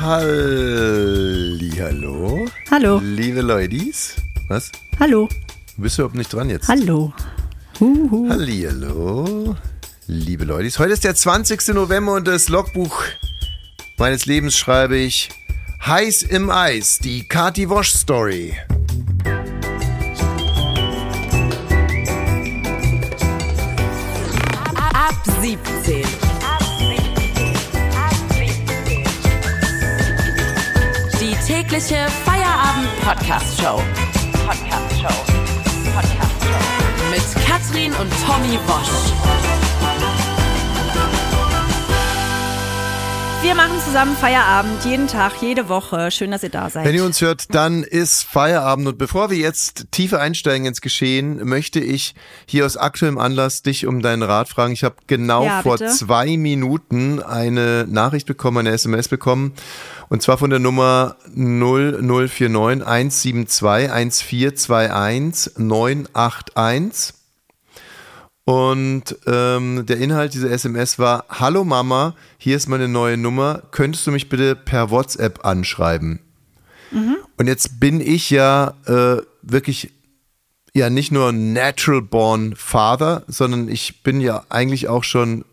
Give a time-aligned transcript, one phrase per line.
[0.00, 1.54] Hallihallo.
[2.70, 2.98] Hallo.
[3.02, 4.16] Liebe Ladies.
[4.48, 4.72] Was?
[4.98, 5.28] Hallo.
[5.76, 6.68] Bist du überhaupt nicht dran jetzt?
[6.68, 7.12] Hallo.
[7.78, 8.28] Huhu.
[8.28, 9.56] Hallihallo.
[10.06, 10.78] Liebe Ladies.
[10.80, 11.68] Heute ist der 20.
[11.68, 13.04] November und das Logbuch
[13.96, 15.30] meines Lebens schreibe ich
[15.86, 18.56] Heiß im Eis, die Kati Wosch Story.
[33.04, 33.82] Feierabend-Podcast-Show.
[34.46, 35.08] Podcast-Show.
[35.94, 37.10] Podcast-Show.
[37.10, 39.63] Mit Katrin und Tommy Bosch.
[43.44, 46.10] Wir machen zusammen Feierabend, jeden Tag, jede Woche.
[46.10, 46.86] Schön, dass ihr da seid.
[46.86, 48.88] Wenn ihr uns hört, dann ist Feierabend.
[48.88, 52.14] Und bevor wir jetzt tiefer einsteigen ins Geschehen, möchte ich
[52.46, 54.72] hier aus aktuellem Anlass dich um deinen Rat fragen.
[54.72, 59.52] Ich habe genau Ja, vor zwei Minuten eine Nachricht bekommen, eine SMS bekommen.
[60.08, 67.23] Und zwar von der Nummer 0049 172 1421 981.
[68.44, 74.06] Und ähm, der Inhalt dieser SMS war, Hallo Mama, hier ist meine neue Nummer, könntest
[74.06, 76.20] du mich bitte per WhatsApp anschreiben?
[77.38, 79.92] Und jetzt bin ich ja äh, wirklich
[80.74, 85.44] ja nicht nur natural born Father, sondern ich bin ja eigentlich auch schon,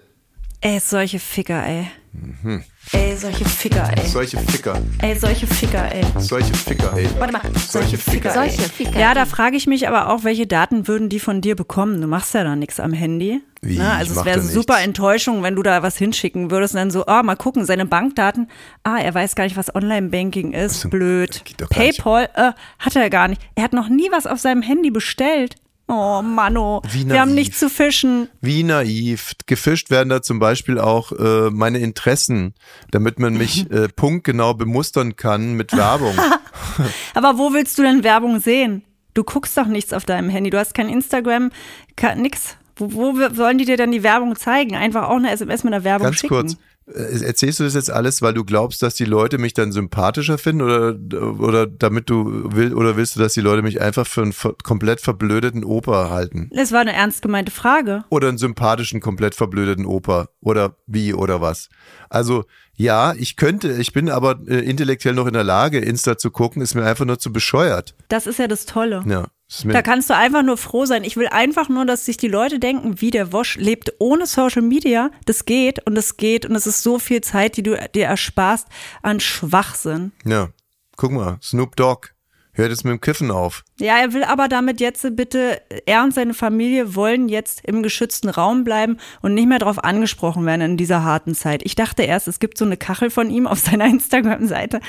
[0.61, 1.87] Ey, solche Ficker, ey.
[2.13, 2.63] Mhm.
[2.91, 4.05] Ey, solche Ficker, ey.
[4.07, 6.03] Solche Ficker, Ey, solche Ficker, ey.
[6.19, 7.07] solche Ficker, ey.
[7.17, 7.41] Warte mal.
[7.67, 8.31] Solche Ficker.
[8.31, 8.99] Solche Ficker.
[8.99, 11.99] Ja, da frage ich mich aber auch, welche Daten würden die von dir bekommen?
[11.99, 13.41] Du machst ja da nichts am Handy.
[13.61, 13.77] Wie?
[13.79, 13.83] Ne?
[13.83, 17.05] Ich Also es wäre super Enttäuschung, wenn du da was hinschicken würdest und dann so,
[17.07, 18.49] ah, mal gucken, seine Bankdaten,
[18.83, 21.41] ah, er weiß gar nicht, was Online-Banking ist, denn- blöd.
[21.43, 21.97] geht doch gar nicht.
[22.03, 23.41] PayPal, äh, hat er gar nicht.
[23.55, 25.55] Er hat noch nie was auf seinem Handy bestellt.
[25.87, 28.27] Oh, Manno, Wie wir haben nichts zu fischen.
[28.41, 29.33] Wie naiv.
[29.45, 32.55] Gefischt werden da zum Beispiel auch äh, meine Interessen,
[32.89, 36.15] damit man mich äh, punktgenau bemustern kann mit Werbung.
[37.13, 38.83] Aber wo willst du denn Werbung sehen?
[39.13, 40.49] Du guckst doch nichts auf deinem Handy.
[40.49, 41.51] Du hast kein Instagram,
[41.95, 42.57] kein, nix.
[42.77, 44.75] Wo, wo sollen die dir denn die Werbung zeigen?
[44.75, 46.33] Einfach auch eine SMS mit der Werbung Ganz schicken.
[46.33, 46.57] kurz.
[46.87, 50.37] Äh, Erzählst du das jetzt alles, weil du glaubst, dass die Leute mich dann sympathischer
[50.37, 50.95] finden oder,
[51.39, 55.01] oder damit du will, oder willst du, dass die Leute mich einfach für einen komplett
[55.01, 56.49] verblödeten Opa halten?
[56.53, 58.03] Es war eine ernst gemeinte Frage.
[58.09, 60.29] Oder einen sympathischen, komplett verblödeten Opa?
[60.41, 61.69] Oder wie oder was?
[62.09, 62.45] Also,
[62.75, 66.61] ja, ich könnte, ich bin aber äh, intellektuell noch in der Lage, Insta zu gucken,
[66.61, 67.95] ist mir einfach nur zu bescheuert.
[68.09, 69.03] Das ist ja das Tolle.
[69.07, 69.27] Ja,
[69.63, 71.03] Da kannst du einfach nur froh sein.
[71.03, 74.63] Ich will einfach nur, dass sich die Leute denken, wie der Wosch lebt ohne Social
[74.63, 75.11] Media.
[75.25, 78.67] Das geht und es geht und es ist so viel Zeit, die du dir ersparst
[79.03, 80.13] an Schwachsinn.
[80.25, 80.49] ja,
[80.97, 82.14] guck mal, Snoop Dogg
[82.55, 83.63] hört jetzt mit dem Kiffen auf.
[83.79, 88.29] Ja, er will aber damit jetzt bitte, er und seine Familie wollen jetzt im geschützten
[88.29, 91.61] Raum bleiben und nicht mehr darauf angesprochen werden in dieser harten Zeit.
[91.65, 94.79] Ich dachte erst, es gibt so eine Kachel von ihm auf seiner Instagram-Seite.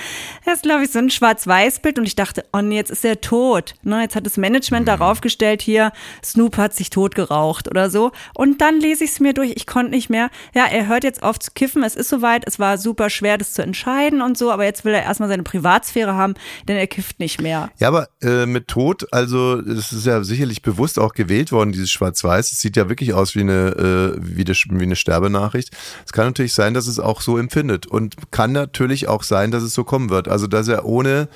[0.44, 3.21] Das ist, glaube ich, so ein Schwarz-Weiß-Bild und ich dachte, oh nee, jetzt ist er
[3.21, 3.75] tot.
[3.82, 5.93] Ne, jetzt hat das Management darauf gestellt, hier,
[6.25, 8.12] Snoop hat sich tot geraucht oder so.
[8.34, 10.31] Und dann lese ich es mir durch, ich konnte nicht mehr.
[10.55, 13.53] Ja, er hört jetzt auf zu kiffen, es ist soweit, es war super schwer, das
[13.53, 16.34] zu entscheiden und so, aber jetzt will er erstmal seine Privatsphäre haben,
[16.69, 17.56] denn er kifft nicht mehr.
[17.78, 21.91] Ja, aber äh, mit Tod, also es ist ja sicherlich bewusst auch gewählt worden, dieses
[21.91, 22.53] Schwarz-Weiß.
[22.53, 25.70] Es sieht ja wirklich aus wie eine, äh, wie, eine, wie eine Sterbenachricht.
[26.05, 29.62] Es kann natürlich sein, dass es auch so empfindet und kann natürlich auch sein, dass
[29.62, 30.29] es so kommen wird.
[30.29, 31.29] Also dass er ohne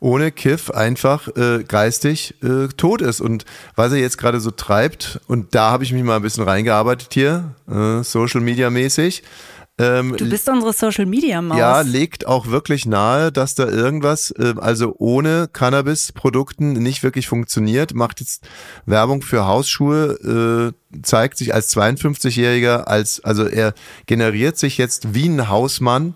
[0.00, 3.20] ohne Kiff einfach äh, geistig äh, tot ist.
[3.20, 3.44] Und
[3.74, 7.14] was er jetzt gerade so treibt, und da habe ich mich mal ein bisschen reingearbeitet
[7.14, 9.22] hier, äh, Social Media mäßig.
[9.78, 11.58] Ähm, Du bist unsere Social Media Maus.
[11.58, 17.92] ja, legt auch wirklich nahe, dass da irgendwas, äh, also ohne Cannabis-Produkten nicht wirklich funktioniert,
[17.94, 18.46] macht jetzt
[18.86, 23.74] Werbung für Hausschuhe, äh, zeigt sich als 52-Jähriger, als, also er
[24.06, 26.14] generiert sich jetzt wie ein Hausmann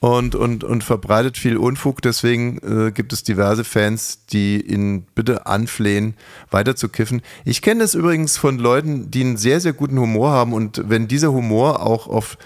[0.00, 2.02] und, und, und verbreitet viel Unfug.
[2.02, 6.14] Deswegen äh, gibt es diverse Fans, die ihn bitte anflehen,
[6.50, 7.22] weiter zu kiffen.
[7.44, 11.06] Ich kenne das übrigens von Leuten, die einen sehr, sehr guten Humor haben und wenn
[11.06, 12.36] dieser Humor auch auf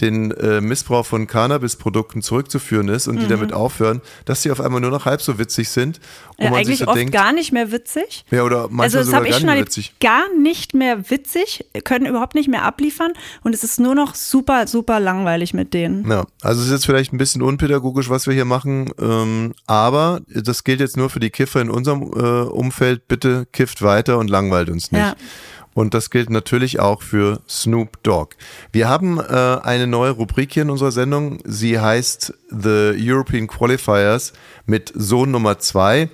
[0.00, 3.28] den äh, Missbrauch von Cannabis-Produkten zurückzuführen ist und die Mhm.
[3.30, 5.98] damit aufhören, dass sie auf einmal nur noch halb so witzig sind.
[6.38, 8.24] Äh, man eigentlich sich so oft denkt, gar nicht mehr witzig.
[8.30, 9.94] ja, oder manchmal Also das sogar gar schon nicht mehr witzig.
[10.00, 13.12] Gar nicht mehr witzig, können überhaupt nicht mehr abliefern
[13.42, 16.08] und es ist nur noch super, super langweilig mit denen.
[16.08, 20.20] Ja, also es ist jetzt vielleicht ein bisschen unpädagogisch, was wir hier machen, ähm, aber
[20.28, 23.08] das gilt jetzt nur für die Kiffer in unserem äh, Umfeld.
[23.08, 25.00] Bitte kifft weiter und langweilt uns nicht.
[25.00, 25.14] Ja.
[25.78, 28.34] Und das gilt natürlich auch für Snoop Dogg.
[28.72, 29.22] Wir haben äh,
[29.62, 31.38] eine neue Rubrik hier in unserer Sendung.
[31.44, 34.32] Sie heißt The European Qualifiers
[34.66, 36.08] mit Sohn Nummer zwei.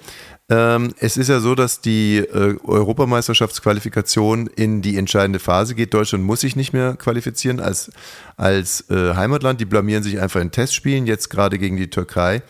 [0.50, 5.94] Ähm, es ist ja so, dass die äh, Europameisterschaftsqualifikation in die entscheidende Phase geht.
[5.94, 7.90] Deutschland muss sich nicht mehr qualifizieren als,
[8.36, 9.62] als äh, Heimatland.
[9.62, 12.42] Die blamieren sich einfach in Testspielen, jetzt gerade gegen die Türkei.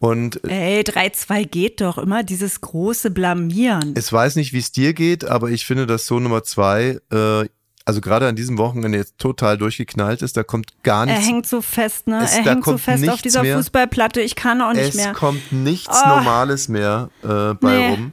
[0.00, 3.94] Und Ey, 3-2 geht doch immer, dieses große Blamieren.
[3.96, 7.48] es weiß nicht, wie es dir geht, aber ich finde, dass so Nummer zwei, äh,
[7.84, 10.36] also gerade an diesem Wochenende jetzt total durchgeknallt ist.
[10.36, 11.26] Da kommt gar Er nichts.
[11.26, 12.22] hängt so fest, ne?
[12.22, 13.56] Es- er hängt so fest auf dieser mehr.
[13.56, 14.20] Fußballplatte.
[14.20, 15.14] Ich kann auch nicht es mehr.
[15.14, 16.08] kommt nichts Oh.
[16.08, 17.88] Normales mehr äh, bei Nee.
[17.88, 18.12] rum.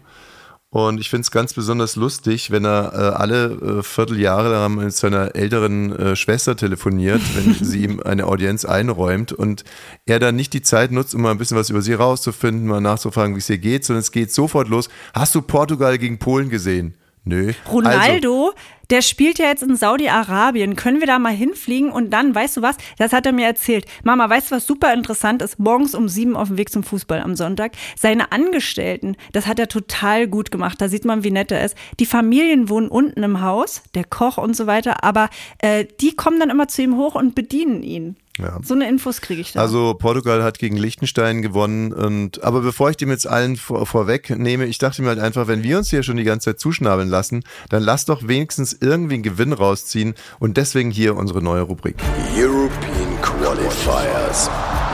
[0.75, 4.93] Und ich finde es ganz besonders lustig, wenn er äh, alle äh, Vierteljahre lang mit
[4.93, 9.63] seiner älteren äh, Schwester telefoniert, wenn sie ihm eine Audienz einräumt und
[10.05, 12.81] er dann nicht die Zeit nutzt, um mal ein bisschen was über sie rauszufinden, mal
[12.81, 14.89] nachzufragen, wie es ihr geht, sondern es geht sofort los.
[15.13, 16.93] Hast du Portugal gegen Polen gesehen?
[17.25, 17.47] Nö.
[17.47, 18.53] Also, Ronaldo,
[18.91, 20.75] der spielt ja jetzt in Saudi-Arabien.
[20.75, 21.91] Können wir da mal hinfliegen?
[21.91, 22.77] Und dann, weißt du was?
[22.97, 23.85] Das hat er mir erzählt.
[24.03, 25.57] Mama, weißt du, was super interessant ist?
[25.57, 27.71] Morgens um sieben auf dem Weg zum Fußball am Sonntag.
[27.97, 30.79] Seine Angestellten, das hat er total gut gemacht.
[30.79, 31.75] Da sieht man, wie nett er ist.
[31.99, 35.03] Die Familien wohnen unten im Haus, der Koch und so weiter.
[35.03, 35.29] Aber
[35.59, 38.17] äh, die kommen dann immer zu ihm hoch und bedienen ihn.
[38.37, 38.59] Ja.
[38.63, 39.61] So eine Infos kriege ich da.
[39.61, 44.29] Also Portugal hat gegen Liechtenstein gewonnen und aber bevor ich dem jetzt allen vor, vorweg
[44.29, 47.07] nehme, ich dachte mir halt einfach, wenn wir uns hier schon die ganze Zeit zuschnabeln
[47.07, 51.95] lassen, dann lass doch wenigstens irgendwie einen Gewinn rausziehen und deswegen hier unsere neue Rubrik.
[52.35, 54.49] European Qualifiers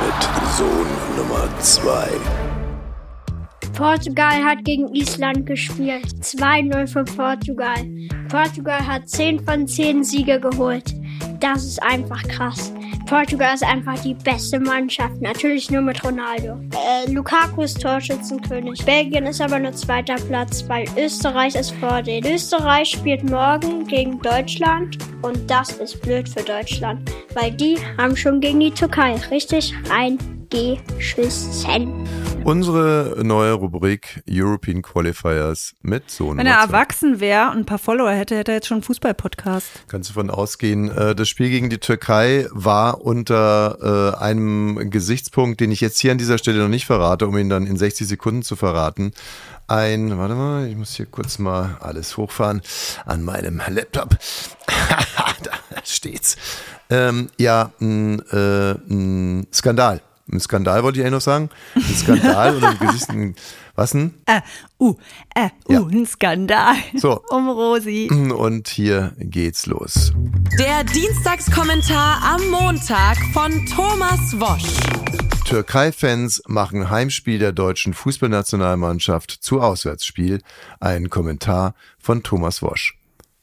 [0.06, 2.10] mit Sohn Nummer 2.
[3.74, 6.06] Portugal hat gegen Island gespielt.
[6.22, 7.78] 2-0 für Portugal.
[8.30, 10.94] Portugal hat 10 von 10 Siege geholt.
[11.40, 12.72] Das ist einfach krass.
[13.12, 15.20] Portugal ist einfach die beste Mannschaft.
[15.20, 16.58] Natürlich nur mit Ronaldo.
[16.72, 18.86] Äh, Lukaku ist Torschützenkönig.
[18.86, 22.34] Belgien ist aber nur zweiter Platz, weil Österreich ist vor denen.
[22.34, 28.40] Österreich spielt morgen gegen Deutschland und das ist blöd für Deutschland, weil die haben schon
[28.40, 32.08] gegen die Türkei richtig reingeschissen.
[32.44, 38.10] Unsere neue Rubrik European Qualifiers mit Sohn Wenn er erwachsen wäre und ein paar Follower
[38.10, 39.68] hätte, hätte er jetzt schon einen Fußball-Podcast.
[39.88, 40.90] Kannst du von ausgehen.
[40.90, 46.12] Äh, Das Spiel gegen die Türkei war unter äh, einem Gesichtspunkt, den ich jetzt hier
[46.12, 49.12] an dieser Stelle noch nicht verrate, um ihn dann in 60 Sekunden zu verraten.
[49.68, 52.62] Ein, warte mal, ich muss hier kurz mal alles hochfahren
[53.06, 54.18] an meinem Laptop.
[55.44, 55.52] da
[55.84, 56.38] steht's.
[56.90, 60.02] Ähm, ja, ein, äh, ein Skandal.
[60.32, 61.50] Ein Skandal wollte ich eigentlich noch sagen.
[61.76, 63.36] Ein Skandal oder ein Gesicht, ein,
[63.76, 64.14] was denn?
[64.26, 64.42] Äh,
[64.80, 64.96] uh,
[65.36, 65.82] äh, uh, Ja.
[65.86, 66.76] ein Skandal.
[66.96, 67.22] So.
[67.30, 68.10] Um Rosi.
[68.12, 70.14] Und hier geht's los.
[70.58, 74.80] Der Dienstagskommentar am Montag von Thomas Wosch.
[75.46, 80.42] Türkei-Fans machen Heimspiel der deutschen Fußballnationalmannschaft zu Auswärtsspiel.
[80.80, 82.98] Ein Kommentar von Thomas Wosch.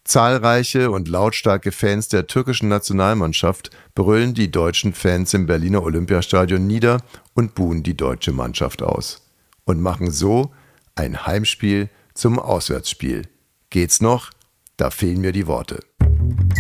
[0.09, 7.03] Zahlreiche und lautstarke Fans der türkischen Nationalmannschaft brüllen die deutschen Fans im Berliner Olympiastadion nieder
[7.35, 9.29] und buhen die deutsche Mannschaft aus.
[9.67, 10.51] Und machen so
[10.95, 13.29] ein Heimspiel zum Auswärtsspiel.
[13.69, 14.31] Geht's noch?
[14.79, 15.81] Da fehlen mir die Worte.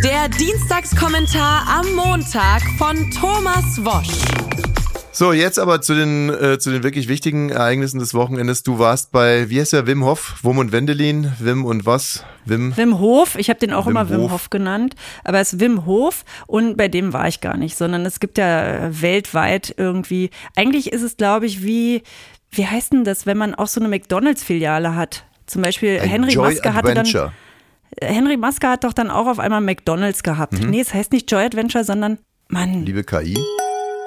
[0.04, 4.67] Der Dienstagskommentar am Montag von Thomas Wosch.
[5.18, 8.62] So, jetzt aber zu den, äh, zu den wirklich wichtigen Ereignissen des Wochenendes.
[8.62, 12.24] Du warst bei, wie heißt der, Wim Hof, Wum und Wendelin, Wim und was?
[12.44, 14.30] Wim, Wim Hof, ich habe den auch Wim immer Wim Hof.
[14.30, 14.94] Hof genannt,
[15.24, 18.38] aber es ist Wim Hof und bei dem war ich gar nicht, sondern es gibt
[18.38, 22.04] ja weltweit irgendwie, eigentlich ist es glaube ich wie,
[22.52, 25.24] wie heißt denn das, wenn man auch so eine McDonalds-Filiale hat?
[25.46, 27.32] Zum Beispiel Henry Joy Maske hatte dann, Adventure.
[28.00, 30.62] Henry Maske hat doch dann auch auf einmal McDonalds gehabt.
[30.62, 30.70] Mhm.
[30.70, 33.36] Nee, es heißt nicht Joy Adventure, sondern, Mann, Liebe KI.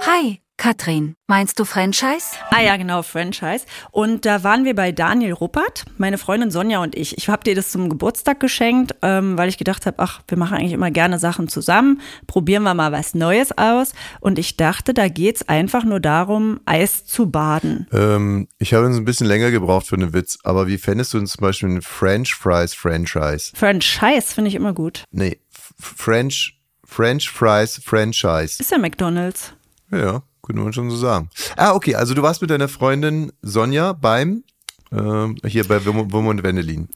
[0.07, 1.15] Hi, Katrin.
[1.25, 2.35] Meinst du Franchise?
[2.51, 3.65] Ah ja, genau, Franchise.
[3.89, 7.17] Und da waren wir bei Daniel Ruppert, meine Freundin Sonja und ich.
[7.17, 10.55] Ich habe dir das zum Geburtstag geschenkt, ähm, weil ich gedacht habe, ach, wir machen
[10.55, 11.99] eigentlich immer gerne Sachen zusammen.
[12.27, 13.93] Probieren wir mal was Neues aus.
[14.19, 17.87] Und ich dachte, da geht's einfach nur darum, Eis zu baden.
[17.91, 21.17] Ähm, ich habe uns ein bisschen länger gebraucht für einen Witz, aber wie fändest du
[21.17, 23.51] uns zum Beispiel ein French Fries Franchise?
[23.55, 25.05] Franchise finde ich immer gut.
[25.09, 25.39] Nee,
[25.79, 28.61] French, French Fries Franchise.
[28.61, 29.53] Ist ja McDonalds.
[29.89, 30.21] Ja.
[30.51, 31.29] Könnte man schon so sagen.
[31.57, 34.43] Ah, okay, also du warst mit deiner Freundin Sonja beim,
[34.91, 36.89] äh, hier bei Wum und Wendelin.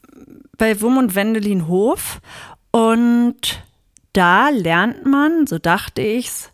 [0.57, 2.21] Bei Wum und Wendelin Hof
[2.71, 3.63] und
[4.13, 6.51] da lernt man, so dachte ich's,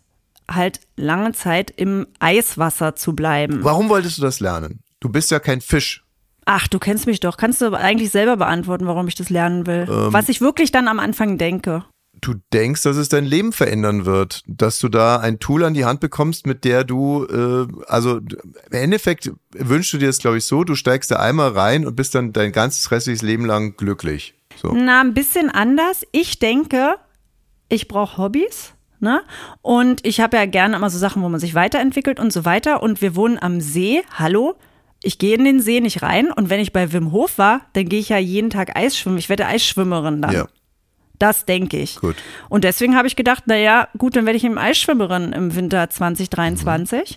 [0.50, 3.60] halt lange Zeit im Eiswasser zu bleiben.
[3.62, 4.80] Warum wolltest du das lernen?
[5.00, 6.04] Du bist ja kein Fisch.
[6.44, 7.36] Ach, du kennst mich doch.
[7.36, 9.86] Kannst du aber eigentlich selber beantworten, warum ich das lernen will?
[9.88, 10.12] Ähm.
[10.12, 11.84] Was ich wirklich dann am Anfang denke.
[12.22, 15.84] Du denkst, dass es dein Leben verändern wird, dass du da ein Tool an die
[15.84, 20.44] Hand bekommst, mit der du, äh, also im Endeffekt wünschst du dir das, glaube ich,
[20.44, 24.34] so, du steigst da einmal rein und bist dann dein ganzes restliches Leben lang glücklich.
[24.56, 24.72] So.
[24.72, 26.06] Na, ein bisschen anders.
[26.12, 26.94] Ich denke,
[27.68, 28.74] ich brauche Hobbys.
[29.00, 29.22] Ne?
[29.60, 32.84] Und ich habe ja gerne immer so Sachen, wo man sich weiterentwickelt und so weiter.
[32.84, 34.02] Und wir wohnen am See.
[34.16, 34.54] Hallo?
[35.02, 36.30] Ich gehe in den See nicht rein.
[36.30, 39.18] Und wenn ich bei Wim Hof war, dann gehe ich ja jeden Tag Eisschwimmen.
[39.18, 40.32] Ich werde Eisschwimmerin dann.
[40.32, 40.46] Ja.
[41.22, 42.00] Das denke ich.
[42.00, 42.16] Gut.
[42.48, 47.16] Und deswegen habe ich gedacht, naja, gut, dann werde ich eben Eisschwimmerin im Winter 2023.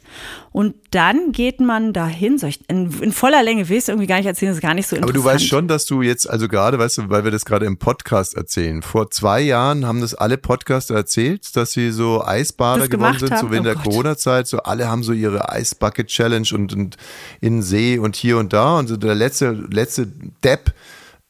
[0.52, 4.18] Und dann geht man dahin, ich, in, in voller Länge will ich es irgendwie gar
[4.18, 5.26] nicht erzählen, das ist gar nicht so Aber interessant.
[5.26, 7.78] du weißt schon, dass du jetzt, also gerade, weißt du, weil wir das gerade im
[7.78, 13.18] Podcast erzählen, vor zwei Jahren haben das alle Podcaster erzählt, dass sie so Eisbader geworden
[13.18, 13.52] sind, so haben?
[13.52, 13.74] wie in Oh der.
[13.74, 16.98] Corona-Zeit, so alle haben so ihre Eisbucket-Challenge und, und
[17.42, 20.06] in den See und hier und da und so der letzte, letzte
[20.44, 20.76] Depp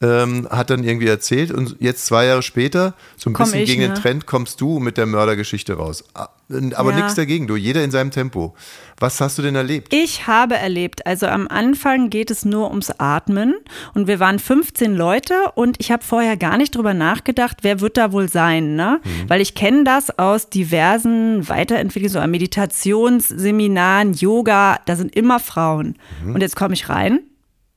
[0.02, 3.66] ähm, hat dann irgendwie erzählt und jetzt zwei Jahre später, so ein Komm bisschen ich,
[3.70, 3.98] gegen den ne?
[4.00, 6.04] Trend, kommst du mit der Mördergeschichte raus.
[6.12, 6.28] Ah,
[6.74, 6.96] Aber Ja.
[6.96, 8.54] nichts dagegen, du, jeder in seinem Tempo.
[9.00, 9.94] Was hast du denn erlebt?
[9.94, 13.54] Ich habe erlebt, also am Anfang geht es nur ums Atmen
[13.94, 17.96] und wir waren 15 Leute und ich habe vorher gar nicht drüber nachgedacht, wer wird
[17.96, 19.00] da wohl sein, ne?
[19.28, 25.96] Weil ich kenne das aus diversen Weiterentwicklungen, so an Meditationsseminaren, Yoga, da sind immer Frauen.
[26.24, 27.20] Und jetzt komme ich rein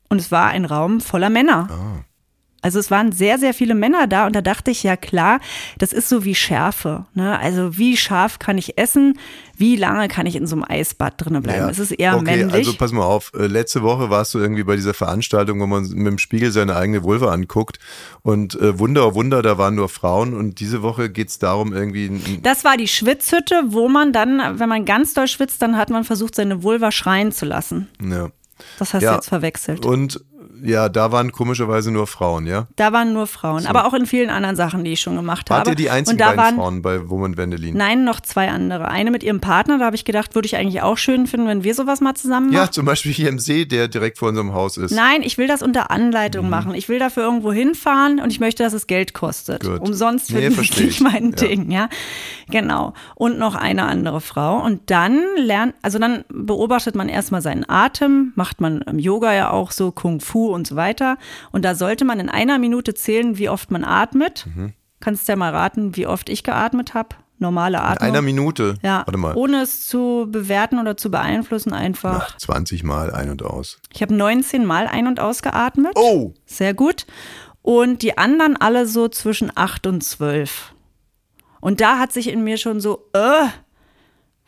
[0.10, 2.04] und es war ein Raum voller Männer.
[2.62, 5.40] Also es waren sehr, sehr viele Männer da und da dachte ich, ja klar,
[5.78, 7.06] das ist so wie Schärfe.
[7.14, 7.40] Ne?
[7.40, 9.18] Also wie scharf kann ich essen?
[9.56, 11.60] Wie lange kann ich in so einem Eisbad drinnen bleiben?
[11.66, 11.70] Ja.
[11.70, 12.54] Es ist eher okay, männlich.
[12.68, 15.84] Also pass mal auf, äh, letzte Woche warst du irgendwie bei dieser Veranstaltung, wo man
[15.90, 17.80] mit dem Spiegel seine eigene Vulva anguckt
[18.22, 22.08] und äh, Wunder, oh Wunder, da waren nur Frauen und diese Woche geht's darum irgendwie,
[22.08, 25.90] ein- das war die Schwitzhütte, wo man dann, wenn man ganz doll schwitzt, dann hat
[25.90, 27.88] man versucht, seine Vulva schreien zu lassen.
[28.02, 28.30] ja.
[28.78, 29.12] Das hast Ja.
[29.12, 29.86] du jetzt verwechselt.
[29.86, 30.20] Und
[30.64, 32.68] ja, da waren komischerweise nur Frauen, ja?
[32.76, 35.60] Da waren nur Frauen, aber auch in vielen anderen Sachen, die ich schon gemacht Wart
[35.62, 35.70] habe.
[35.72, 37.76] ihr die einzigen und da beiden waren, Frauen bei Woman Wendelin?
[37.76, 38.88] Nein, noch zwei andere.
[38.88, 41.64] Eine mit ihrem Partner, da habe ich gedacht, würde ich eigentlich auch schön finden, wenn
[41.64, 42.56] wir sowas mal zusammen machen.
[42.58, 44.92] Ja, zum Beispiel hier im See, der direkt vor unserem Haus ist.
[44.92, 46.52] Nein, ich will das unter Anleitung Mhm.
[46.52, 46.74] machen.
[46.76, 49.64] Ich will dafür irgendwo hinfahren und ich möchte, dass es Geld kostet.
[49.64, 49.80] Gut.
[49.82, 51.02] Umsonst Nee, finde versteh ich ich.
[51.02, 51.48] nicht mein Ja.
[51.48, 51.90] Ding, ja.
[52.50, 52.94] Genau.
[53.16, 54.60] Und noch eine andere Frau.
[54.64, 59.52] Und dann lernt, also dann beobachtet man erstmal seinen Atem, macht man im Yoga ja
[59.52, 61.18] auch so Kung Fu und so weiter.
[61.52, 64.46] Und da sollte man in einer Minute zählen, wie oft man atmet.
[64.56, 64.74] Mhm.
[65.00, 67.16] Kannst ja mal raten, wie oft ich geatmet habe.
[67.42, 68.10] Normale In Atmung.
[68.10, 68.76] einer Minute.
[68.82, 69.34] ja, Warte mal.
[69.36, 72.28] ohne es zu bewerten oder zu beeinflussen, einfach.
[72.34, 73.80] Ach, 20 Mal ein und aus.
[73.94, 75.94] Ich habe 19 Mal ein- und ausgeatmet.
[75.96, 76.34] Oh!
[76.46, 77.06] Sehr gut.
[77.62, 80.74] Und die anderen alle so zwischen 8 und 12.
[81.62, 83.48] Und da hat sich in mir schon so, äh,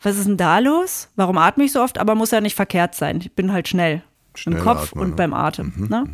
[0.02, 1.08] was ist denn da los?
[1.16, 1.96] Warum atme ich so oft?
[1.98, 3.18] Aber muss ja nicht verkehrt sein.
[3.22, 4.02] Ich bin halt schnell.
[4.46, 5.16] Im Kopf atmen, und ne?
[5.16, 5.72] beim Atem.
[5.88, 6.04] ne?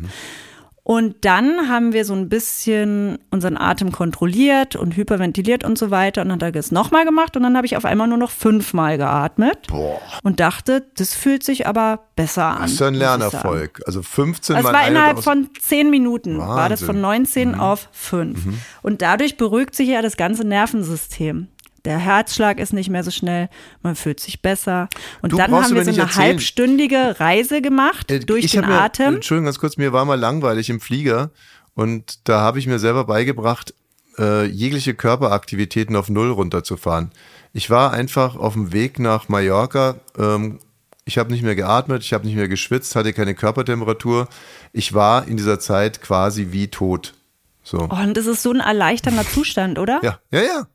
[0.89, 6.23] Und dann haben wir so ein bisschen unseren Atem kontrolliert und hyperventiliert und so weiter.
[6.23, 8.31] Und dann hat er es nochmal gemacht und dann habe ich auf einmal nur noch
[8.31, 10.01] fünfmal geatmet Boah.
[10.23, 12.61] und dachte, das fühlt sich aber besser an.
[12.63, 12.95] Das ist ja ein.
[12.95, 13.81] Lernerfolg.
[13.85, 16.87] Also 15 Es Mal war ein und innerhalb von zehn Minuten, war das Wahnsinn.
[16.87, 16.87] Mhm.
[16.87, 18.39] von 19 auf 5.
[18.81, 21.49] Und dadurch beruhigt sich ja das ganze Nervensystem.
[21.89, 23.49] Der Herzschlag ist nicht mehr so schnell,
[23.81, 24.87] man fühlt sich besser.
[25.23, 26.25] Und Du dann haben wir so eine erzählen.
[26.27, 29.15] halbstündige Reise gemacht Äh, durch den mir, Atem.
[29.15, 31.31] Entschuldigung, ganz kurz, mir war mal langweilig im Flieger
[31.73, 33.73] und da habe ich mir selber beigebracht,
[34.19, 37.11] äh, jegliche Körperaktivitäten auf Null runterzufahren.
[37.53, 39.95] Ich war einfach auf dem Weg nach Mallorca.
[40.15, 40.59] Ähm,
[41.05, 44.27] ich habe nicht mehr geatmet, ich habe nicht mehr geschwitzt, hatte keine Körpertemperatur.
[44.73, 47.15] Ich war in dieser Zeit quasi wie tot.
[47.63, 47.87] So.
[47.89, 49.99] Oh, und das ist so ein erleichternder Zustand, oder?
[50.03, 50.67] Ja, ja, ja.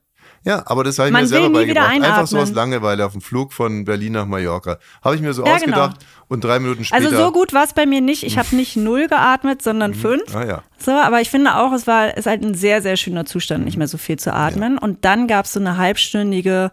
[0.45, 1.91] Ja, aber das habe ich Man mir selber beigebracht.
[1.91, 2.53] Einfach so aus.
[2.53, 4.79] Langeweile auf dem Flug von Berlin nach Mallorca.
[5.03, 7.03] Habe ich mir so Ja, ausgedacht und drei Minuten später.
[7.03, 8.25] Also so gut war es bei mir nicht.
[8.25, 10.35] Ich habe nicht null geatmet, sondern fünf.
[10.35, 10.63] Ah ja.
[10.79, 13.79] So, aber ich finde auch, es war ist halt ein sehr, sehr schöner Zustand, nicht
[13.79, 14.77] mehr so viel zu atmen.
[14.77, 16.73] Und dann gab es so eine halbstündige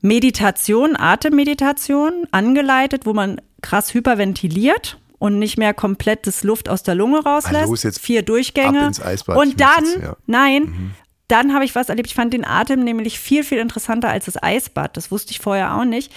[0.00, 6.94] Meditation, Atemmeditation, angeleitet, wo man krass hyperventiliert und nicht mehr komplett das Luft aus der
[6.96, 7.68] Lunge rauslässt.
[7.68, 8.80] los, jetzt Vier Durchgänge.
[8.80, 9.36] ab ins Eisbad.
[9.36, 10.16] Und dann, jetzt, ja.
[10.26, 10.94] nein,
[11.32, 12.08] dann habe ich was erlebt.
[12.08, 14.96] Ich fand den Atem nämlich viel, viel interessanter als das Eisbad.
[14.96, 16.12] Das wusste ich vorher auch nicht.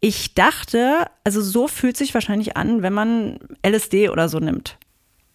[0.00, 4.76] Ich dachte, also so fühlt sich wahrscheinlich an, wenn man LSD oder so nimmt.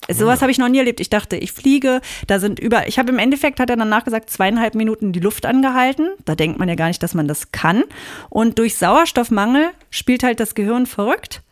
[0.09, 0.99] Sowas habe ich noch nie erlebt.
[0.99, 4.29] Ich dachte, ich fliege, da sind über, ich habe im Endeffekt, hat er danach gesagt,
[4.29, 6.09] zweieinhalb Minuten die Luft angehalten.
[6.25, 7.83] Da denkt man ja gar nicht, dass man das kann.
[8.29, 11.43] Und durch Sauerstoffmangel spielt halt das Gehirn verrückt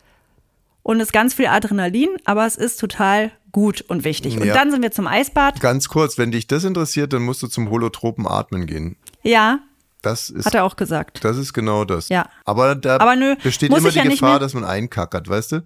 [0.82, 4.36] und ist ganz viel Adrenalin, aber es ist total gut und wichtig.
[4.38, 4.54] Und Ja.
[4.54, 5.60] dann sind wir zum Eisbad.
[5.60, 8.96] Ganz kurz, wenn dich das interessiert, dann musst du zum holotropen Atmen gehen.
[9.22, 9.60] Ja,
[10.02, 11.22] Das ist, hat er auch gesagt.
[11.24, 12.08] das ist genau das.
[12.08, 12.26] Ja.
[12.44, 15.62] Aber da Aber nö, besteht immer die ja Gefahr, dass man einkackert, weißt du?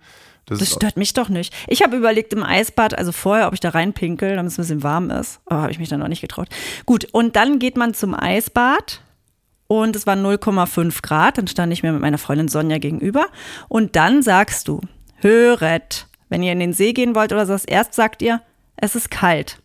[0.46, 1.54] Das, Das stört mich doch nicht.
[1.68, 4.82] Ich habe überlegt im Eisbad, also vorher, ob ich da reinpinkel, damit es ein bisschen
[4.82, 5.40] warm ist.
[5.46, 6.48] Aber habe ich mich dann noch nicht getraut.
[6.84, 9.00] Gut, und dann geht man zum Eisbad
[9.68, 11.38] und es waren 0,5 Grad.
[11.38, 13.26] Dann stand ich mir mit meiner Freundin Sonja gegenüber.
[13.68, 14.80] Und dann sagst du,
[15.16, 18.42] höret, wenn ihr in den See gehen wollt oder so, erst sagt ihr,
[18.74, 19.62] es ist kalt.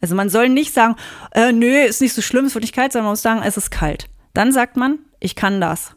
[0.00, 0.96] Also man soll nicht sagen,
[1.32, 3.58] äh, nö, ist nicht so schlimm, es wird nicht kalt, sondern man muss sagen, es
[3.58, 4.08] ist kalt.
[4.32, 5.94] Dann sagt man, ich kann das.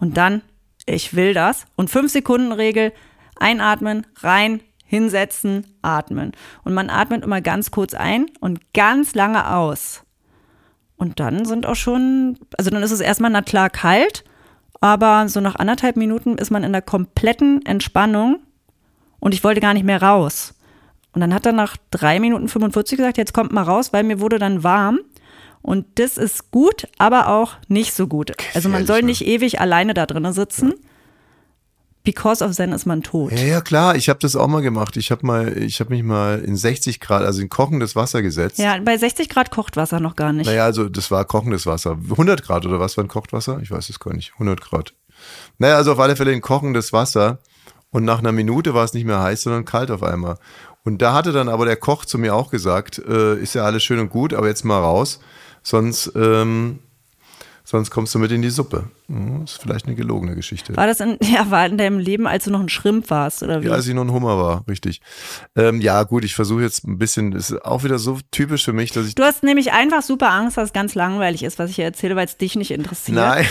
[0.00, 0.42] Und dann,
[0.84, 1.66] ich will das.
[1.76, 2.92] Und fünf Sekunden Regel,
[3.36, 6.32] einatmen, rein, hinsetzen, atmen.
[6.64, 10.02] Und man atmet immer ganz kurz ein und ganz lange aus.
[10.96, 14.24] Und dann sind auch schon, also dann ist es erstmal na klar kalt,
[14.80, 18.40] aber so nach anderthalb Minuten ist man in der kompletten Entspannung
[19.26, 20.54] und ich wollte gar nicht mehr raus.
[21.10, 24.20] Und dann hat er nach drei Minuten 45 gesagt, jetzt kommt mal raus, weil mir
[24.20, 25.00] wurde dann warm.
[25.62, 28.34] Und das ist gut, aber auch nicht so gut.
[28.54, 29.06] Also man soll ne?
[29.06, 30.74] nicht ewig alleine da drinnen sitzen.
[32.04, 33.32] Because of Zen ist man tot.
[33.32, 34.96] ja, ja, klar, ich habe das auch mal gemacht.
[34.96, 38.60] Ich habe mal, ich habe mich mal in 60 Grad, also in kochendes Wasser gesetzt.
[38.60, 40.46] Ja, bei 60 Grad kocht Wasser noch gar nicht.
[40.46, 41.98] Naja, also das war kochendes Wasser.
[42.10, 43.58] 100 Grad oder was war ein Kochtwasser?
[43.60, 44.34] Ich weiß es gar nicht.
[44.34, 44.94] 100 Grad.
[45.58, 47.40] Naja, also auf alle Fälle in kochendes Wasser.
[47.96, 50.36] Und nach einer Minute war es nicht mehr heiß, sondern kalt auf einmal.
[50.84, 53.84] Und da hatte dann aber der Koch zu mir auch gesagt, äh, ist ja alles
[53.84, 55.18] schön und gut, aber jetzt mal raus,
[55.62, 56.80] sonst, ähm,
[57.64, 58.90] sonst kommst du mit in die Suppe.
[59.06, 60.76] Hm, ist vielleicht eine gelogene Geschichte.
[60.76, 63.62] War das in, ja, war in deinem Leben, als du noch ein Schrimp warst, oder
[63.62, 63.68] wie?
[63.68, 65.00] Ja, als ich noch ein Hummer war, richtig.
[65.56, 68.74] Ähm, ja, gut, ich versuche jetzt ein bisschen, das ist auch wieder so typisch für
[68.74, 69.14] mich, dass ich.
[69.14, 72.14] Du hast nämlich einfach super Angst, dass es ganz langweilig ist, was ich hier erzähle,
[72.14, 73.16] weil es dich nicht interessiert.
[73.16, 73.46] Nein.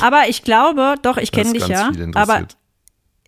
[0.00, 2.46] Aber ich glaube, doch, ich kenne dich ja, aber.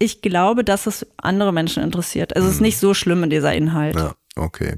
[0.03, 2.35] Ich glaube, dass es andere Menschen interessiert.
[2.35, 3.95] Also es ist nicht so schlimm in dieser Inhalt.
[3.95, 4.01] Mhm.
[4.01, 4.77] Ja, okay.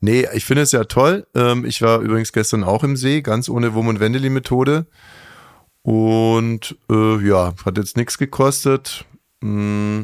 [0.00, 1.26] Nee, ich finde es ja toll.
[1.34, 4.86] Ähm, ich war übrigens gestern auch im See, ganz ohne Wurm- und Wendeli-Methode.
[5.82, 9.04] Und äh, ja, hat jetzt nichts gekostet.
[9.40, 10.02] Mm,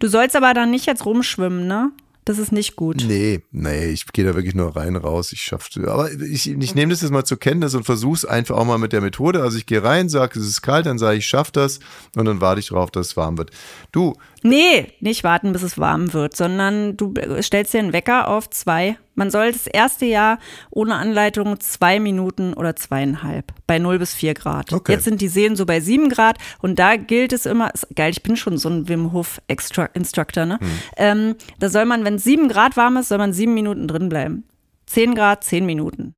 [0.00, 1.92] Du sollst aber dann nicht jetzt rumschwimmen, ne?
[2.28, 3.02] Das ist nicht gut.
[3.06, 5.32] nee, nee, ich gehe da wirklich nur rein, raus.
[5.32, 5.70] Ich schaff's.
[5.78, 8.92] Aber ich, ich nehme das jetzt mal zur Kenntnis und versuch's einfach auch mal mit
[8.92, 9.42] der Methode.
[9.42, 11.80] Also ich gehe rein, sage, es ist kalt, dann sage ich, ich schaff das
[12.16, 13.50] und dann warte ich drauf, dass es warm wird.
[13.92, 14.12] Du,
[14.42, 18.98] Nee, nicht warten, bis es warm wird, sondern du stellst dir einen Wecker auf zwei.
[19.18, 20.38] Man soll das erste Jahr
[20.70, 24.72] ohne Anleitung zwei Minuten oder zweieinhalb bei 0 bis 4 Grad.
[24.72, 24.92] Okay.
[24.92, 28.12] Jetzt sind die Seen so bei 7 Grad und da gilt es immer, ist geil,
[28.12, 30.60] ich bin schon so ein Wim Hof Instructor, ne?
[30.96, 34.44] Ähm, da soll man, wenn 7 Grad warm ist, soll man 7 Minuten drin bleiben.
[34.86, 36.14] 10 Grad, 10 Minuten.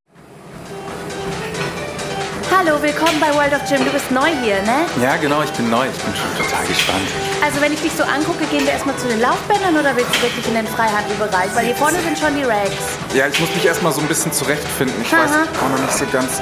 [2.51, 3.85] Hallo, willkommen bei World of Gym.
[3.85, 4.85] Du bist neu hier, ne?
[5.01, 5.87] Ja, genau, ich bin neu.
[5.87, 7.07] Ich bin schon total gespannt.
[7.43, 10.23] Also wenn ich dich so angucke, gehen wir erstmal zu den Laufbändern oder willst du
[10.23, 11.55] wirklich in den Freihandelbereich?
[11.55, 12.99] Weil hier vorne sind schon die Rags.
[13.15, 15.01] Ja, ich muss mich erstmal so ein bisschen zurechtfinden.
[15.01, 15.45] Ich weiß Aha.
[15.65, 16.41] auch noch nicht so ganz.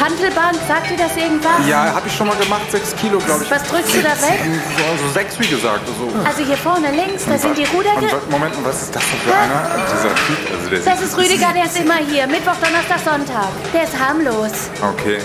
[0.00, 1.66] Handelband, sagt dir das irgendwas?
[1.68, 2.70] Ja, habe ich schon mal gemacht.
[2.70, 3.50] Sechs Kilo, glaube ich.
[3.50, 4.40] Was drückst du da weg?
[4.78, 5.86] So, also sechs, wie gesagt.
[5.86, 6.08] So.
[6.24, 8.06] Also hier vorne links, da sind die Ruderge...
[8.10, 9.84] wa- Moment, und was ist das denn für einer?
[9.92, 12.26] Dieser Typ, also der Das ist Rüdiger, der ist immer hier.
[12.26, 13.48] Mittwoch, Donnerstag, Sonntag.
[13.74, 14.70] Der ist harmlos.
[14.82, 15.18] Okay.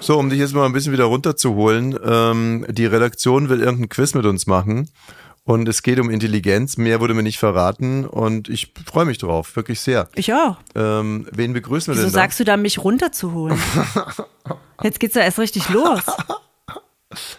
[0.00, 4.14] So, um dich jetzt mal ein bisschen wieder runterzuholen, ähm, die Redaktion will irgendein Quiz
[4.14, 4.88] mit uns machen
[5.46, 6.76] und es geht um Intelligenz.
[6.76, 10.08] Mehr wurde mir nicht verraten und ich freue mich drauf, wirklich sehr.
[10.14, 10.58] Ich auch.
[10.74, 12.20] Ähm, wen begrüßen wir Wieso denn da?
[12.20, 13.58] sagst du da, mich runterzuholen?
[14.82, 16.00] Jetzt geht's ja erst richtig los.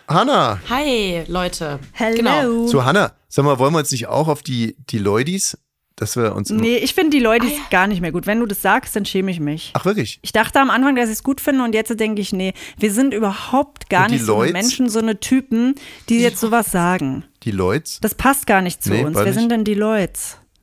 [0.07, 1.79] Hanna, Hi, Leute.
[1.91, 2.15] Hello.
[2.15, 2.65] Genau.
[2.67, 3.11] zu Hanna.
[3.27, 5.57] Sag mal, wollen wir uns nicht auch auf die, die Leudis,
[5.97, 6.49] dass wir uns...
[6.49, 8.25] Nee, ich finde die Leute gar nicht mehr gut.
[8.27, 9.71] Wenn du das sagst, dann schäme ich mich.
[9.73, 10.19] Ach wirklich?
[10.21, 12.93] Ich dachte am Anfang, dass ich es gut finde und jetzt denke ich, nee, wir
[12.93, 14.53] sind überhaupt gar nicht so eine Leuts?
[14.53, 15.75] Menschen, so eine Typen,
[16.07, 17.25] die jetzt sowas sagen.
[17.43, 17.99] Die Leuts?
[17.99, 19.17] Das passt gar nicht zu Nee, uns.
[19.17, 20.13] Wer nicht- sind denn die Leute?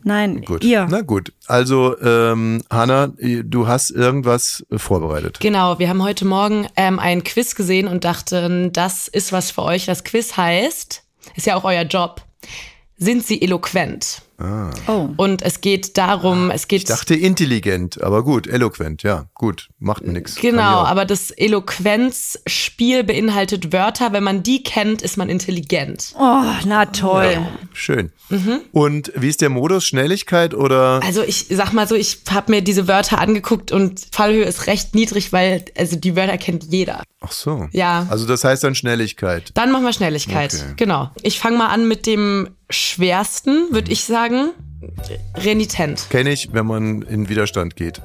[0.06, 0.62] Nein, Gut.
[0.62, 0.86] ihr.
[0.90, 1.32] Na gut.
[1.46, 5.40] Also, ähm, Hanna, du hast irgendwas vorbereitet.
[5.40, 9.62] Genau, wir haben heute Morgen ähm, ein Quiz gesehen und dachten, das ist was für
[9.62, 9.86] euch.
[9.86, 11.02] Das Quiz heißt,
[11.36, 12.20] ist ja auch euer Job.
[12.98, 14.20] Sind sie eloquent?
[14.38, 15.10] Oh.
[15.16, 20.04] Und es geht darum, es geht Ich dachte intelligent, aber gut, eloquent, ja, gut, macht
[20.04, 20.34] mir nichts.
[20.34, 24.12] Genau, aber das Eloquenzspiel beinhaltet Wörter.
[24.12, 26.14] Wenn man die kennt, ist man intelligent.
[26.18, 27.46] Oh, na toll.
[27.72, 28.10] Schön.
[28.72, 29.86] Und wie ist der Modus?
[29.86, 31.00] Schnelligkeit oder?
[31.04, 34.94] Also ich sag mal so, ich habe mir diese Wörter angeguckt und Fallhöhe ist recht
[34.94, 37.02] niedrig, weil also die Wörter kennt jeder.
[37.20, 37.68] Ach so.
[37.72, 38.06] Ja.
[38.10, 39.50] Also das heißt dann Schnelligkeit.
[39.54, 40.54] Dann machen wir Schnelligkeit.
[40.54, 40.74] Okay.
[40.76, 41.10] Genau.
[41.22, 44.50] Ich fange mal an mit dem schwersten, würde ich sagen.
[45.36, 46.08] Renitent.
[46.10, 48.02] Kenne ich, wenn man in Widerstand geht.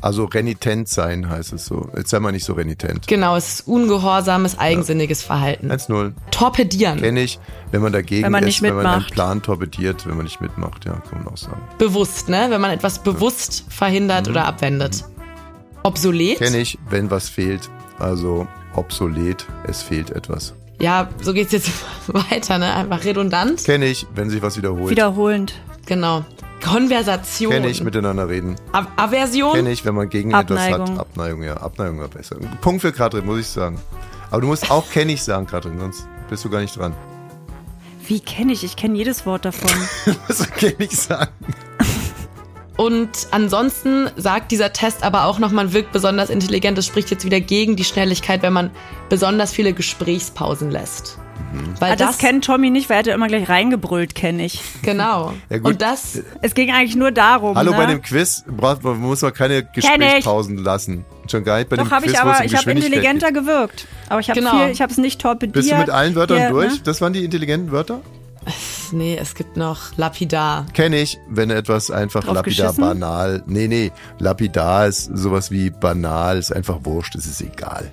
[0.00, 1.88] Also renitent sein heißt es so.
[1.96, 3.08] Jetzt sei mal nicht so renitent.
[3.08, 5.72] Genau, es ist ungehorsames, eigensinniges Verhalten.
[5.72, 6.12] 1-0.
[6.30, 7.00] Torpedieren.
[7.00, 7.40] Kenne ich,
[7.72, 9.14] wenn man dagegen Wenn man ist, nicht wenn man einen mitmacht.
[9.14, 11.60] Plan torpediert, wenn man nicht mitmacht, ja, kann man auch sagen.
[11.78, 12.46] Bewusst, ne?
[12.48, 15.04] Wenn man etwas bewusst verhindert oder abwendet.
[15.82, 16.38] Obsolet.
[16.38, 17.68] Kenne ich, wenn was fehlt.
[17.98, 20.54] Also obsolet, es fehlt etwas.
[20.80, 21.70] Ja, so geht's jetzt
[22.06, 22.74] weiter, ne?
[22.74, 23.64] Einfach redundant.
[23.64, 24.90] Kenne ich, wenn sich was wiederholt.
[24.90, 25.54] Wiederholend.
[25.86, 26.24] Genau.
[26.64, 27.52] Konversation.
[27.52, 28.56] Kenne ich, miteinander reden.
[28.72, 29.54] A Aversion.
[29.54, 30.82] Kenne ich, wenn man gegen Abneigung.
[30.82, 30.98] etwas hat.
[31.00, 31.56] Abneigung, ja.
[31.56, 32.36] Abneigung war besser.
[32.60, 33.78] Punkt für Katrin, muss ich sagen.
[34.30, 36.94] Aber du musst auch kenne ich sagen, Katrin, sonst bist du gar nicht dran.
[38.06, 38.64] Wie kenne ich?
[38.64, 39.70] Ich kenne jedes Wort davon.
[40.28, 41.30] Was kenne ich sagen?
[42.78, 46.78] Und ansonsten sagt dieser Test aber auch noch, man wirkt besonders intelligent.
[46.78, 48.70] Das spricht jetzt wieder gegen die Schnelligkeit, wenn man
[49.08, 51.18] besonders viele Gesprächspausen lässt.
[51.80, 54.60] Weil Ah, das, kennt Tommy nicht, weil er hat ja immer gleich reingebrüllt, kenne ich.
[54.82, 55.32] Genau.
[55.50, 55.66] Ja, gut.
[55.72, 57.56] Und das, Es ging eigentlich nur darum.
[57.56, 57.76] Hallo, ne?
[57.76, 61.04] bei dem Quiz braucht, man- muss man keine Gesprächspausen lassen.
[61.28, 62.70] Schon gar nicht bei Doch, dem habe Quiz, ich wo es aber, um ich habe
[62.70, 63.42] intelligenter geht.
[63.42, 63.86] gewirkt.
[64.08, 64.50] Aber ich habe Genau.
[64.56, 65.54] viel, ich habe es nicht torpediert.
[65.54, 66.72] Bist du mit allen Wörtern Hier, durch?
[66.74, 66.80] Ne?
[66.84, 68.00] Das waren die intelligenten Wörter?
[68.92, 70.66] Nee, es gibt noch lapidar.
[70.72, 72.84] Kenne ich, wenn etwas einfach Drauf lapidar, geschissen?
[72.84, 73.42] banal.
[73.46, 77.90] Nee, nee, lapidar ist sowas wie banal, ist einfach wurscht, es ist egal.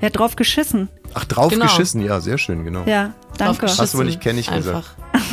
[0.00, 0.88] Er hat drauf geschissen.
[1.14, 1.66] Ach, drauf Genau.
[1.66, 2.84] geschissen, ja, sehr schön, genau.
[2.86, 3.66] Ja, danke.
[3.66, 4.84] Drauf Hast du aber nicht kenn ich Einfach.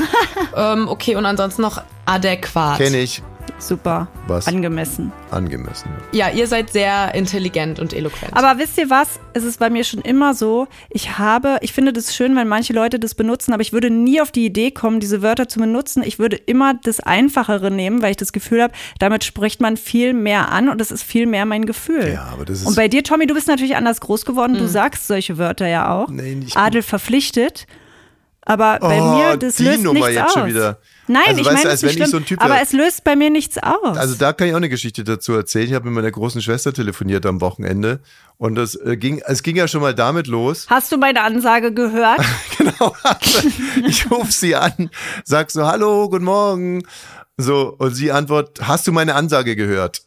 [0.56, 2.78] ähm, okay, und ansonsten noch adäquat.
[2.78, 3.22] Kenne ich,
[3.62, 4.08] Super.
[4.28, 4.48] Was?
[4.48, 5.12] Angemessen.
[5.30, 5.90] angemessen.
[6.14, 8.36] Ja, ihr seid sehr intelligent und eloquent.
[8.36, 9.20] Aber wisst ihr was?
[9.34, 12.74] Es ist bei mir schon immer so, ich habe, ich finde das schön, wenn manche
[12.74, 16.02] Leute das benutzen, aber ich würde nie auf die Idee kommen, diese Wörter zu benutzen.
[16.04, 20.14] Ich würde immer das Einfachere nehmen, weil ich das Gefühl habe, damit spricht man viel
[20.14, 22.14] mehr an und das ist viel mehr mein Gefühl.
[22.14, 24.56] Ja, aber das ist- Und bei dir, Tommy, du bist natürlich anders groß geworden.
[24.58, 26.10] Du sagst solche Wörter ja auch.
[26.10, 27.68] Nee, nicht Adel verpflichtet.
[28.44, 30.34] Aber bei Oh, mir, das die löst Nummer nichts jetzt aus.
[30.34, 30.80] schon wieder.
[31.12, 33.16] Nein, Also ich meine als wenn ich so schlimm, ein Typ aber es löst bei
[33.16, 33.98] mir nichts aus.
[33.98, 35.68] Also da kann ich auch eine Geschichte dazu erzählen.
[35.68, 38.00] Ich habe mit meiner großen Schwester telefoniert am Wochenende
[38.38, 40.68] und das äh, ging, es ging ja schon mal damit los.
[40.70, 42.22] Hast du meine Ansage gehört?
[42.58, 42.96] genau.
[43.04, 43.48] Also,
[43.86, 44.90] ich rufe sie an,
[45.26, 46.84] sag so, hallo, guten Morgen.
[47.38, 50.04] So, und sie antwortet, hast du meine Ansage gehört?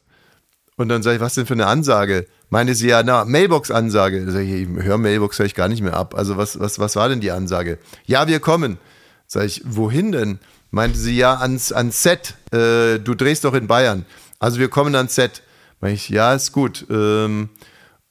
[0.76, 2.26] Und dann sage ich, was denn für eine Ansage?
[2.50, 4.30] Meine sie ja, na, Mailbox-Ansage.
[4.30, 6.14] Sag ich, ich hör Mailbox höre ich gar nicht mehr ab.
[6.14, 7.78] Also was, was, was war denn die Ansage?
[8.06, 8.78] Ja, wir kommen.
[9.26, 10.38] Sag ich, wohin denn?
[10.74, 12.34] Meinte sie, ja, ans, ans Set.
[12.52, 14.04] Äh, du drehst doch in Bayern.
[14.40, 15.42] Also wir kommen ans Set.
[15.80, 16.84] Meinte ich, ja, ist gut.
[16.90, 17.48] Ähm,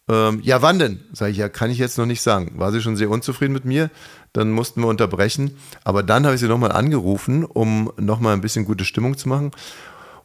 [0.10, 1.04] ähm, ja, wann denn?
[1.12, 2.54] Sag ich, ja, kann ich jetzt noch nicht sagen.
[2.56, 3.90] War sie schon sehr unzufrieden mit mir.
[4.32, 5.58] Dann mussten wir unterbrechen.
[5.84, 9.52] Aber dann habe ich sie nochmal angerufen, um nochmal ein bisschen gute Stimmung zu machen.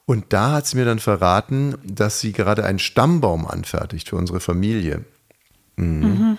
[0.06, 4.38] Und da hat sie mir dann verraten, dass sie gerade einen Stammbaum anfertigt für unsere
[4.38, 5.04] Familie.
[5.74, 6.38] Mhm.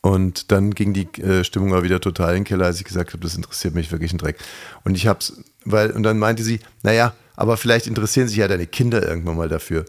[0.00, 3.12] Und dann ging die äh, Stimmung mal wieder total in den Keller, als ich gesagt
[3.12, 4.38] habe, das interessiert mich wirklich ein Dreck.
[4.84, 5.32] Und ich hab's,
[5.64, 9.48] weil, und dann meinte sie, naja, aber vielleicht interessieren sich ja deine Kinder irgendwann mal
[9.48, 9.84] dafür.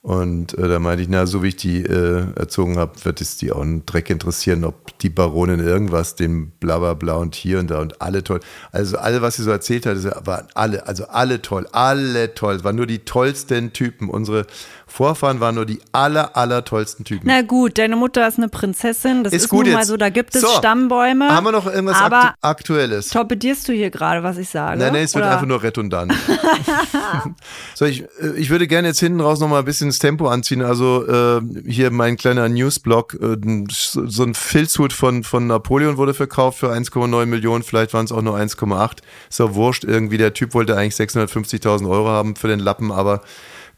[0.00, 3.36] Und äh, da meinte ich, na, so wie ich die äh, erzogen habe, wird es
[3.36, 7.80] die auch einen Dreck interessieren, ob die Baronin irgendwas, dem bla und hier und da
[7.80, 8.40] und alle toll.
[8.70, 12.54] Also alle, was sie so erzählt hat, waren alle, also alle toll, alle toll.
[12.54, 14.08] Es waren nur die tollsten Typen.
[14.08, 14.46] Unsere
[14.88, 17.26] Vorfahren waren nur die aller, aller tollsten Typen.
[17.26, 19.88] Na gut, deine Mutter ist eine Prinzessin, das ist, Ist gut nun mal jetzt.
[19.88, 21.28] so, da gibt es So, Stammbäume.
[21.28, 23.08] Haben wir noch irgendwas aber Aktu Aktuelles?
[23.10, 24.78] torpedierst du hier gerade, was ich sage?
[24.78, 25.34] Nein, nein, es wird Oder?
[25.34, 26.12] einfach nur redundant.
[27.74, 30.28] so, ich, äh, ich würde gerne jetzt hinten raus noch mal ein bisschen das Tempo
[30.28, 30.62] anziehen.
[30.62, 33.36] Also äh, hier mein kleiner Newsblog, äh,
[33.70, 38.12] so so ein Filzhut von, von Napoleon wurde verkauft für 1,9 Millionen, vielleicht waren es
[38.12, 38.98] auch nur 1,8.
[39.28, 43.20] Ist ja wurscht, irgendwie der Typ wollte eigentlich 650.000 Euro haben für den Lappen, aber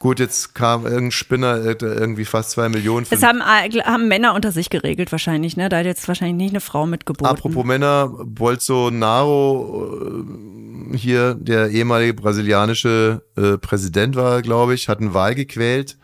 [0.01, 4.51] gut, jetzt kam irgendein Spinner, äh, irgendwie fast 2 Millionen Es haben, haben Männer unter
[4.51, 5.69] sich geregelt wahrscheinlich, ne?
[5.69, 7.27] Da hat jetzt wahrscheinlich nicht eine Frau mitgeboten.
[7.27, 10.25] Apropos Männer, Bolsonaro,
[10.93, 15.97] äh, hier der ehemalige brasilianische äh, Präsident war, glaube ich, hat eine Wahl gequält.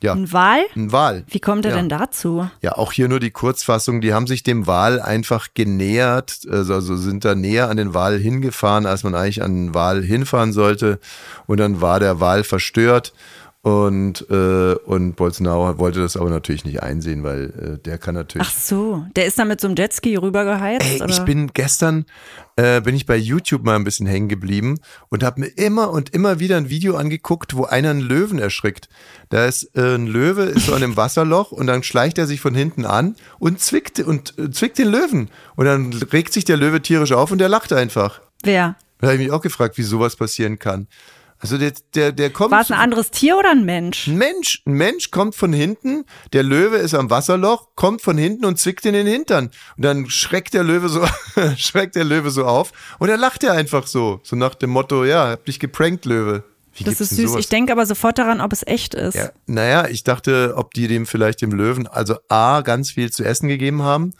[0.00, 0.60] Ja, Ein Wahl?
[0.76, 1.24] eine Wahl.
[1.26, 1.76] Wie kommt er Ja.
[1.78, 2.48] denn dazu?
[2.62, 4.00] Ja, auch hier nur die Kurzfassung.
[4.00, 8.16] Die haben sich dem Wahl einfach genähert, also, also sind da näher an den Wahl
[8.18, 11.00] hingefahren, als man eigentlich an den Wahl hinfahren sollte.
[11.46, 13.12] Und dann war der Wahl verstört.
[13.68, 18.48] Und, äh, und Bolsonaro wollte das aber natürlich nicht einsehen, weil äh, der kann natürlich.
[18.48, 20.86] Ach so, der ist da mit so einem Jetski rübergeheizt?
[20.86, 21.10] Ey, oder?
[21.10, 22.06] ich bin gestern,
[22.56, 26.14] äh, bin ich bei YouTube mal ein bisschen hängen geblieben und habe mir immer und
[26.14, 28.88] immer wieder ein Video angeguckt, wo einer einen Löwen erschrickt.
[29.28, 32.40] Da ist äh, ein Löwe, ist so an einem Wasserloch und dann schleicht er sich
[32.40, 35.28] von hinten an und zwickt und äh, zwickt den Löwen.
[35.56, 38.22] Und dann regt sich der Löwe tierisch auf und der lacht einfach.
[38.42, 38.76] Wer?
[38.98, 40.88] Da habe ich mich auch gefragt, wie sowas passieren kann.
[41.40, 42.50] Also der, der, der kommt.
[42.50, 44.08] War es ein anderes Tier oder ein Mensch?
[44.08, 48.44] Ein Mensch, ein Mensch kommt von hinten, der Löwe ist am Wasserloch, kommt von hinten
[48.44, 49.50] und zwickt in den Hintern.
[49.76, 51.06] Und dann schreckt der Löwe so,
[51.56, 54.20] schreckt der Löwe so auf und dann lacht er einfach so.
[54.24, 56.42] So nach dem Motto, ja, hab dich geprankt, Löwe.
[56.74, 57.36] Wie Das ist süß.
[57.36, 59.14] Ich denke aber sofort daran, ob es echt ist.
[59.14, 63.24] Ja, naja, ich dachte, ob die dem vielleicht dem Löwen, also A, ganz viel zu
[63.24, 64.12] essen gegeben haben.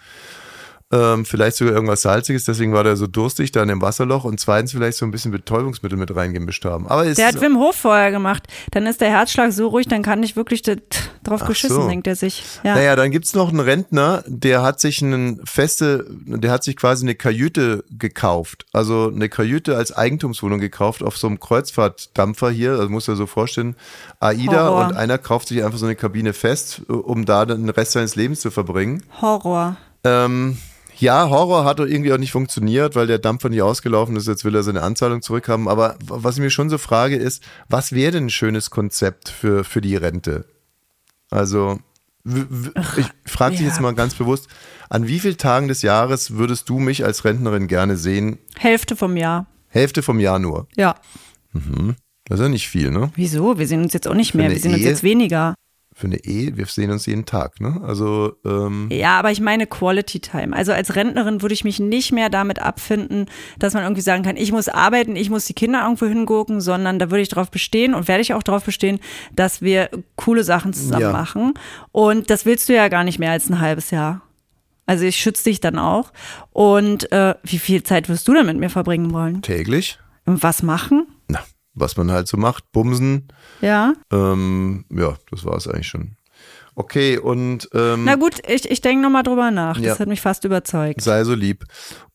[0.91, 4.41] Ähm, vielleicht sogar irgendwas Salziges, deswegen war der so durstig da in dem Wasserloch und
[4.41, 6.89] zweitens vielleicht so ein bisschen Betäubungsmittel mit reingemischt haben.
[6.89, 8.45] Aber es Der hat Wim Hof vorher gemacht.
[8.71, 11.89] Dann ist der Herzschlag so ruhig, dann kann ich wirklich drauf Ach geschissen, so.
[11.89, 12.43] denkt er sich.
[12.65, 12.75] Ja.
[12.75, 17.05] Naja, dann gibt's noch einen Rentner, der hat sich einen feste, der hat sich quasi
[17.05, 18.65] eine Kajüte gekauft.
[18.73, 22.73] Also eine Kajüte als Eigentumswohnung gekauft auf so einem Kreuzfahrtdampfer hier.
[22.73, 23.77] Also muss er so vorstellen,
[24.21, 24.87] AIDA Horror.
[24.87, 28.41] und einer kauft sich einfach so eine Kabine fest, um da den Rest seines Lebens
[28.41, 29.03] zu verbringen.
[29.21, 29.77] Horror.
[30.05, 30.57] Ähm,
[30.99, 34.27] ja, Horror hat doch irgendwie auch nicht funktioniert, weil der Dampfer nicht ausgelaufen ist.
[34.27, 35.69] Jetzt will er seine Anzahlung zurückhaben.
[35.69, 39.65] Aber was ich mir schon so frage ist, was wäre denn ein schönes Konzept für,
[39.65, 40.45] für die Rente?
[41.31, 41.79] Also,
[42.25, 43.69] ich frage dich ja.
[43.69, 44.49] jetzt mal ganz bewusst,
[44.89, 48.39] an wie vielen Tagen des Jahres würdest du mich als Rentnerin gerne sehen?
[48.57, 49.47] Hälfte vom Jahr.
[49.69, 50.67] Hälfte vom Jahr nur.
[50.77, 50.95] Ja.
[52.25, 53.11] Das ist ja nicht viel, ne?
[53.15, 53.59] Wieso?
[53.59, 54.51] Wir sehen uns jetzt auch nicht mehr.
[54.51, 54.89] Wir sehen uns Ehe?
[54.89, 55.55] jetzt weniger.
[55.99, 57.81] Für eine Ehe, wir sehen uns jeden Tag, ne?
[57.85, 60.55] Also, ähm, Ja, aber ich meine Quality Time.
[60.55, 63.27] Also als Rentnerin würde ich mich nicht mehr damit abfinden,
[63.59, 67.01] dass man irgendwie sagen kann, ich muss arbeiten, ich muss die Kinder irgendwo hingucken, sondern
[67.01, 69.01] da würde ich darauf bestehen und werde ich auch darauf bestehen,
[69.35, 71.11] dass wir coole Sachen zusammen Ja.
[71.13, 71.55] machen.
[71.91, 74.23] Und das willst du ja gar nicht mehr als ein halbes Jahr.
[74.87, 76.13] Also ich schütze dich dann auch.
[76.53, 79.43] Und äh, wie viel Zeit wirst du denn mit mir verbringen wollen?
[79.43, 79.99] täglich.
[80.27, 81.09] Und was machen?
[81.79, 83.29] Was man halt so macht, bumsen.
[83.61, 83.95] Ja.
[84.13, 86.17] Ähm, ja, das war es eigentlich schon.
[86.75, 89.77] Okay, und ähm, Na gut, ich, ich denke nochmal drüber nach.
[89.77, 89.99] Das Ja.
[89.99, 91.01] hat mich fast überzeugt.
[91.01, 91.65] sei so lieb.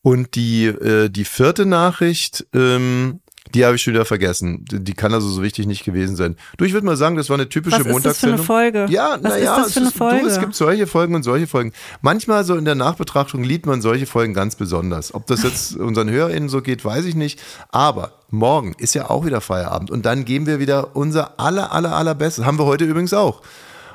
[0.00, 3.20] Und die, äh, die vierte Nachricht, ähm,
[3.54, 4.64] die habe ich schon wieder vergessen.
[4.68, 6.36] Die kann also so wichtig nicht gewesen sein.
[6.56, 8.46] Du, ich würde mal sagen, das war eine typische Was ist das für eine Montagssendung.
[8.46, 8.86] Folge?
[8.92, 10.20] Ja, Was naja, ist das für eine Folge?
[10.22, 11.72] Du, es gibt solche Folgen und solche Folgen.
[12.02, 15.14] Manchmal so in der Nachbetrachtung liebt man solche Folgen ganz besonders.
[15.14, 17.40] Ob das jetzt unseren HörerInnen so geht, weiß ich nicht.
[17.70, 21.94] Aber morgen ist ja auch wieder Feierabend und dann geben wir wieder unser aller, aller,
[21.94, 22.44] allerbestes.
[22.44, 23.42] Haben wir heute übrigens auch.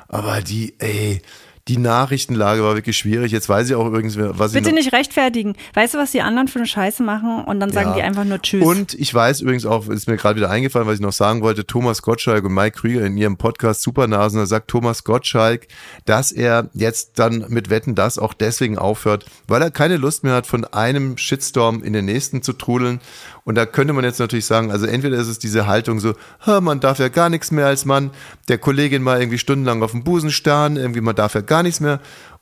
[0.08, 1.22] Aber die, ey,
[1.68, 3.32] die Nachrichtenlage war wirklich schwierig.
[3.32, 5.54] Jetzt weiß ich auch übrigens, was ich Bitte nicht rechtfertigen.
[5.74, 7.44] Weißt du, was die anderen für eine Scheiße machen?
[7.44, 7.96] Und dann sagen Ja.
[7.96, 8.64] die einfach nur Tschüss.
[8.64, 11.66] Und ich weiß übrigens auch, ist mir gerade wieder eingefallen, was ich noch sagen wollte,
[11.66, 15.68] Thomas Gottschalk und Mike Krüger in ihrem Podcast Supernasen, da sagt Thomas Gottschalk,
[16.06, 20.34] dass er jetzt dann mit Wetten das auch deswegen aufhört, weil er keine Lust mehr
[20.34, 23.00] hat, von einem Shitstorm in den nächsten zu trudeln.
[23.44, 26.14] Und da könnte man jetzt natürlich sagen, also entweder ist es diese Haltung so,
[26.46, 28.10] "Ha, man darf ja gar nichts mehr als Mann,
[28.48, 31.80] der Kollegin mal irgendwie stundenlang auf den Busen starren, irgendwie man darf ja gar nichts
[31.80, 31.98] mehr.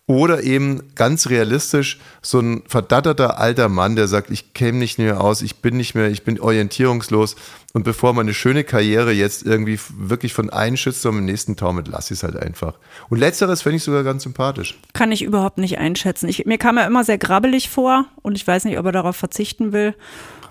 [0.08, 5.20] Oder eben ganz realistisch so ein verdatterter alter Mann, der sagt, ich käme nicht mehr
[5.20, 7.36] aus, ich bin nicht mehr, ich bin orientierungslos.
[7.74, 12.10] Und bevor meine schöne Karriere jetzt irgendwie wirklich von einem Shitstorm im nächsten taumelt, lass
[12.10, 12.72] ich es halt einfach.
[13.10, 14.80] Und letzteres fände ich sogar ganz sympathisch.
[14.94, 16.26] Kann ich überhaupt nicht einschätzen.
[16.26, 19.16] Ich, mir kam er immer sehr grabbelig vor und ich weiß nicht, ob er darauf
[19.16, 19.94] verzichten will.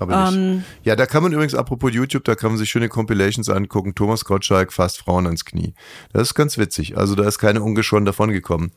[0.07, 0.65] Ähm.
[0.83, 3.95] Ja, da kann man übrigens, apropos YouTube, da kann man sich schöne Compilations angucken.
[3.95, 5.73] Thomas Gottschalk fasst Frauen ans Knie.
[6.13, 6.95] Das ist ganz witzig.
[6.95, 8.71] Also da ist keine ungeschoren davongekommen.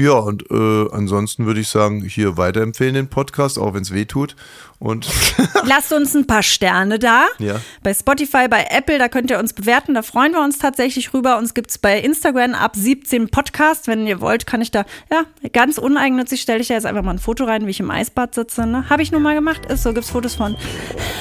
[0.00, 4.06] Ja, und äh, ansonsten würde ich sagen, hier weiterempfehlen den Podcast, auch wenn es weh
[4.06, 4.34] tut.
[4.78, 5.06] Und
[5.66, 7.26] Lasst uns ein paar Sterne da.
[7.38, 7.60] Ja.
[7.82, 9.92] Bei Spotify, bei Apple, da könnt ihr uns bewerten.
[9.92, 11.36] Da freuen wir uns tatsächlich rüber.
[11.36, 13.88] Uns gibt's bei Instagram ab 17 Podcast.
[13.88, 17.12] Wenn ihr wollt, kann ich da, ja, ganz uneigennützig stelle ich da jetzt einfach mal
[17.12, 18.66] ein Foto rein, wie ich im Eisbad sitze.
[18.66, 18.88] Ne?
[18.88, 19.66] Habe ich nun mal gemacht.
[19.66, 20.56] Ist so, gibt's Fotos von.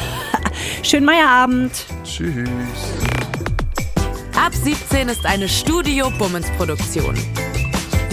[0.83, 1.73] Schönen Meierabend.
[2.05, 2.47] tschüss.
[4.37, 7.15] Ab 17 ist eine Studio Bummens Produktion.